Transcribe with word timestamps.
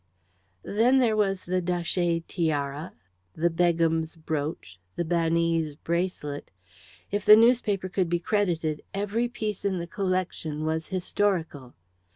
Then 0.63 0.97
there 0.97 1.15
was 1.15 1.45
the 1.45 1.61
Datchet 1.61 2.27
Tiara, 2.27 2.93
the 3.35 3.51
Begum's 3.51 4.15
Brooch, 4.15 4.79
the 4.95 5.05
Banee's 5.05 5.75
Bracelet; 5.75 6.49
if 7.11 7.23
the 7.23 7.35
newspaper 7.35 7.87
could 7.87 8.09
be 8.09 8.17
credited, 8.17 8.81
every 8.95 9.27
piece 9.27 9.63
in 9.63 9.77
the 9.77 9.85
collection 9.85 10.65
was 10.65 10.87
historical. 10.87 11.75